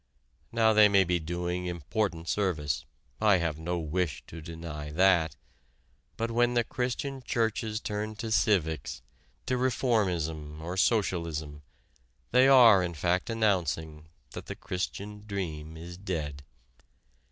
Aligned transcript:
Now 0.51 0.73
they 0.73 0.89
may 0.89 1.03
be 1.03 1.19
doing 1.19 1.67
important 1.67 2.27
service 2.27 2.85
I 3.19 3.37
have 3.37 3.59
no 3.59 3.77
wish 3.77 4.23
to 4.25 4.41
deny 4.41 4.89
that 4.93 5.35
but 6.17 6.31
when 6.31 6.55
the 6.55 6.63
Christian 6.63 7.21
Churches 7.21 7.79
turn 7.79 8.15
to 8.15 8.31
civics, 8.31 9.03
to 9.45 9.57
reformism 9.57 10.59
or 10.59 10.75
socialism, 10.75 11.61
they 12.31 12.47
are 12.47 12.81
in 12.81 12.95
fact 12.95 13.29
announcing 13.29 14.07
that 14.31 14.47
the 14.47 14.55
Christian 14.55 15.23
dream 15.27 15.77
is 15.77 15.97
dead. 15.99 16.41